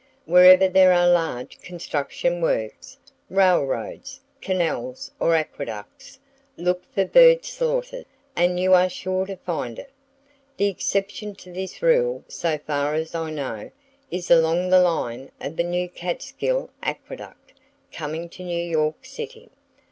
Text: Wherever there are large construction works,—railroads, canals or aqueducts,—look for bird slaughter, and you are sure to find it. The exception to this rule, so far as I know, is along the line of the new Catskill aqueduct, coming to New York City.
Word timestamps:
Wherever 0.25 0.67
there 0.67 0.91
are 0.93 1.07
large 1.07 1.59
construction 1.61 2.41
works,—railroads, 2.41 4.19
canals 4.41 5.11
or 5.19 5.35
aqueducts,—look 5.35 6.83
for 6.91 7.05
bird 7.05 7.45
slaughter, 7.45 8.05
and 8.35 8.59
you 8.59 8.73
are 8.73 8.89
sure 8.89 9.27
to 9.27 9.35
find 9.35 9.77
it. 9.77 9.91
The 10.57 10.69
exception 10.69 11.35
to 11.35 11.53
this 11.53 11.83
rule, 11.83 12.23
so 12.27 12.57
far 12.57 12.95
as 12.95 13.13
I 13.13 13.29
know, 13.29 13.69
is 14.09 14.31
along 14.31 14.69
the 14.69 14.81
line 14.81 15.29
of 15.39 15.55
the 15.55 15.63
new 15.63 15.87
Catskill 15.87 16.71
aqueduct, 16.81 17.53
coming 17.93 18.27
to 18.29 18.43
New 18.43 18.63
York 18.65 19.05
City. 19.05 19.49